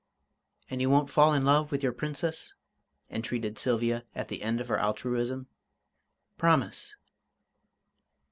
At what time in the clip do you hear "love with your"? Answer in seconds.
1.45-1.91